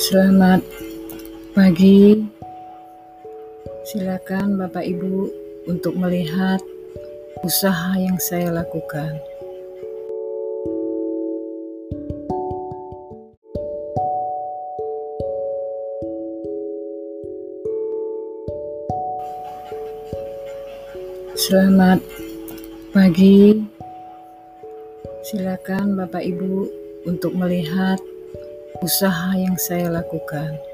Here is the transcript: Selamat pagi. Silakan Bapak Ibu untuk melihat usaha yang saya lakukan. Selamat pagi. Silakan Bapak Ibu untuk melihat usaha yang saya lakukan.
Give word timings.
Selamat 0.00 0.64
pagi. 1.52 2.16
Silakan 3.84 4.56
Bapak 4.56 4.80
Ibu 4.80 5.28
untuk 5.68 5.92
melihat 5.92 6.56
usaha 7.44 8.00
yang 8.00 8.16
saya 8.16 8.48
lakukan. 8.48 9.20
Selamat 21.36 22.00
pagi. 22.96 23.60
Silakan 25.28 25.92
Bapak 25.92 26.24
Ibu 26.24 26.72
untuk 27.04 27.36
melihat 27.36 28.00
usaha 28.80 29.36
yang 29.36 29.60
saya 29.60 29.92
lakukan. 29.92 30.69